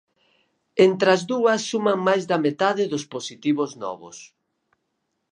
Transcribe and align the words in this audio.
Entre 0.85 1.07
as 1.15 1.21
dúas 1.31 1.59
suman 1.71 1.99
máis 2.07 2.23
da 2.31 2.37
metade 2.45 2.83
dos 2.91 3.03
positivos 3.13 3.71
novos. 3.83 4.17